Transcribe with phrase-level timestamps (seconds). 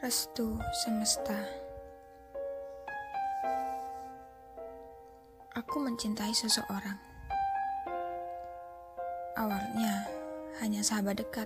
[0.00, 1.36] Restu semesta.
[5.52, 6.96] Aku mencintai seseorang.
[9.36, 10.08] Awalnya
[10.64, 11.44] hanya sahabat dekat,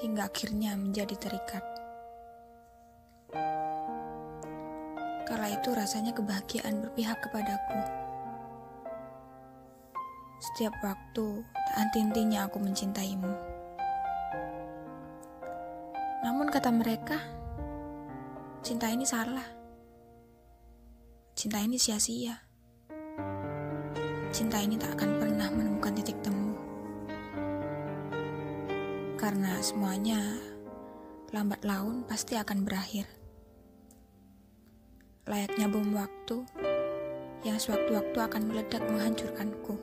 [0.00, 1.60] hingga akhirnya menjadi terikat.
[5.28, 7.80] Kala itu rasanya kebahagiaan berpihak kepadaku.
[10.40, 13.45] Setiap waktu, tak henti-hentinya aku mencintaimu.
[16.26, 17.22] Namun kata mereka,
[18.58, 19.46] cinta ini salah.
[21.38, 22.34] Cinta ini sia-sia.
[24.34, 26.58] Cinta ini tak akan pernah menemukan titik temu.
[29.14, 30.18] Karena semuanya
[31.30, 33.06] lambat laun pasti akan berakhir.
[35.30, 36.42] Layaknya bom waktu
[37.46, 39.78] yang sewaktu-waktu akan meledak menghancurkanku.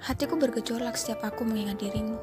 [0.00, 2.16] Hatiku bergejolak setiap aku mengingat dirimu.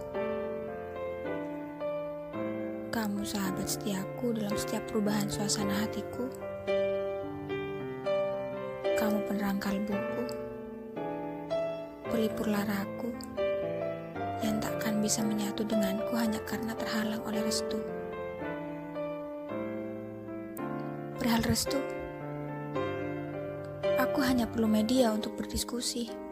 [2.89, 6.25] Kamu sahabat setiaku dalam setiap perubahan suasana hatiku.
[8.97, 10.25] Kamu penerang kalbuku,
[12.09, 13.13] pelipur laraku,
[14.41, 17.77] yang takkan bisa menyatu denganku hanya karena terhalang oleh restu.
[21.21, 21.77] Perihal restu,
[24.01, 26.25] aku hanya perlu media untuk berdiskusi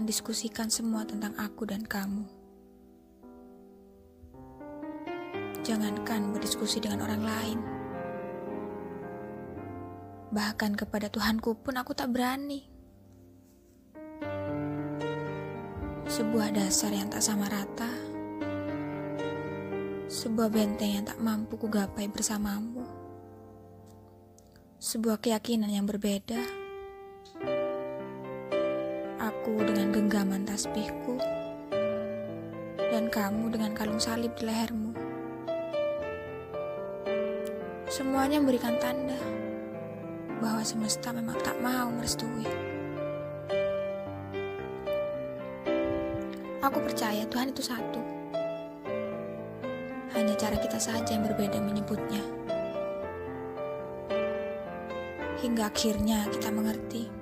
[0.00, 2.24] mendiskusikan semua tentang aku dan kamu.
[5.60, 7.58] Jangankan berdiskusi dengan orang lain,
[10.32, 12.64] bahkan kepada Tuhanku pun aku tak berani.
[16.08, 17.92] Sebuah dasar yang tak sama rata,
[20.08, 22.88] sebuah benteng yang tak mampu kugapai bersamamu,
[24.80, 26.40] sebuah keyakinan yang berbeda
[29.20, 31.20] aku dengan genggaman tasbihku,
[32.88, 34.96] dan kamu dengan kalung salib di lehermu.
[37.92, 39.20] Semuanya memberikan tanda
[40.40, 42.48] bahwa semesta memang tak mau merestui.
[46.64, 48.00] Aku percaya Tuhan itu satu.
[50.16, 52.24] Hanya cara kita saja yang berbeda menyebutnya.
[55.44, 57.19] Hingga akhirnya kita mengerti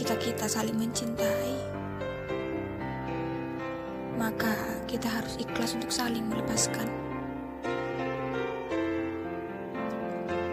[0.00, 1.60] jika kita saling mencintai,
[4.16, 6.88] maka kita harus ikhlas untuk saling melepaskan.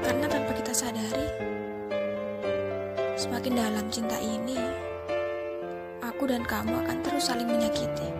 [0.03, 1.31] Karena tanpa kita sadari,
[3.15, 4.59] semakin dalam cinta ini,
[6.03, 8.11] aku dan kamu akan terus saling menyakiti.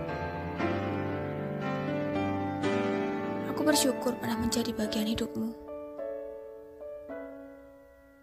[3.52, 5.52] Aku bersyukur pernah menjadi bagian hidupmu.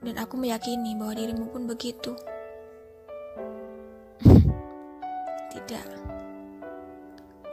[0.00, 2.16] Dan aku meyakini bahwa dirimu pun begitu.
[5.64, 5.88] Tidak.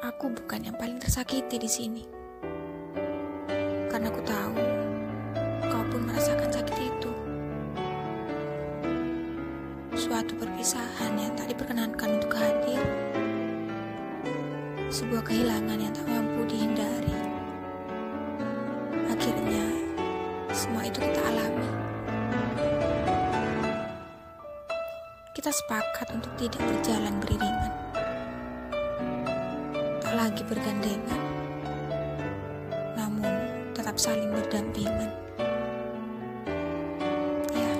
[0.03, 2.03] Aku bukan yang paling tersakiti di sini.
[3.87, 4.55] Karena aku tahu
[5.71, 7.11] kau pun merasakan sakit itu.
[9.95, 12.83] Suatu perpisahan yang tak diperkenankan untuk hadir.
[14.91, 17.15] Sebuah kehilangan yang tak mampu dihindari.
[19.07, 19.65] Akhirnya,
[20.51, 21.71] semua itu kita alami.
[25.31, 27.80] Kita sepakat untuk tidak berjalan beriringan
[30.11, 31.23] lagi bergandengan,
[32.99, 33.31] namun
[33.71, 35.11] tetap saling berdampingan.
[37.55, 37.73] Ya,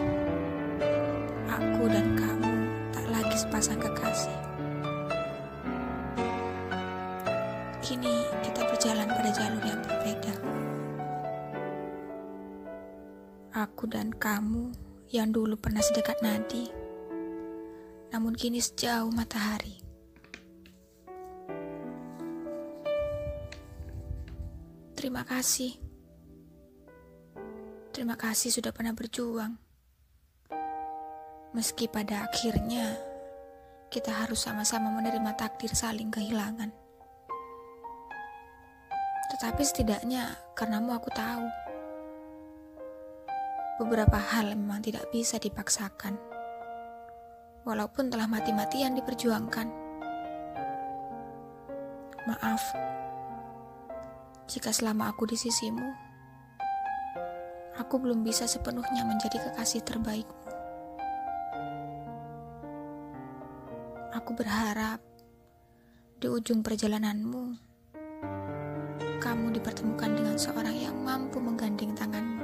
[1.52, 2.54] aku dan kamu
[2.96, 4.40] tak lagi sepasang kekasih.
[7.84, 10.36] Kini kita berjalan pada jalur yang berbeda.
[13.52, 14.72] Aku dan kamu
[15.12, 16.72] yang dulu pernah sedekat nadi,
[18.16, 19.91] namun kini sejauh matahari.
[25.02, 25.82] Terima kasih.
[27.90, 29.58] Terima kasih sudah pernah berjuang.
[31.58, 33.02] Meski pada akhirnya
[33.90, 36.70] kita harus sama-sama menerima takdir saling kehilangan.
[39.34, 41.50] Tetapi setidaknya karenamu aku tahu.
[43.82, 46.14] Beberapa hal memang tidak bisa dipaksakan.
[47.66, 49.66] Walaupun telah mati-matian diperjuangkan.
[52.30, 52.62] Maaf
[54.52, 55.96] jika selama aku di sisimu,
[57.80, 60.44] aku belum bisa sepenuhnya menjadi kekasih terbaikmu.
[64.12, 65.00] Aku berharap
[66.20, 67.56] di ujung perjalananmu,
[69.24, 72.44] kamu dipertemukan dengan seorang yang mampu menggandeng tanganmu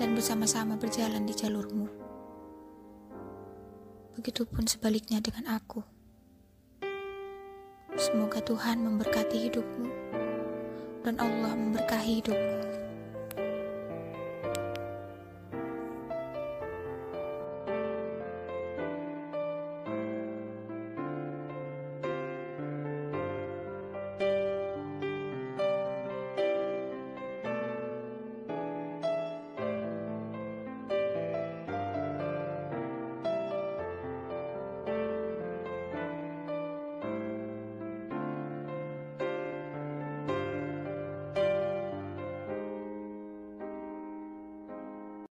[0.00, 1.92] dan bersama-sama berjalan di jalurmu.
[4.16, 5.84] Begitupun sebaliknya dengan aku.
[8.00, 10.09] Semoga Tuhan memberkati hidupmu
[11.04, 12.69] dan Allah memberkahi hidupmu.